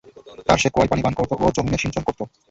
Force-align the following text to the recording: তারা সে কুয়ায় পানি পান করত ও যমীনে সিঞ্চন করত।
তারা 0.47 0.61
সে 0.61 0.69
কুয়ায় 0.73 0.89
পানি 0.91 1.01
পান 1.03 1.13
করত 1.17 1.31
ও 1.37 1.55
যমীনে 1.55 1.81
সিঞ্চন 1.83 2.03
করত। 2.07 2.19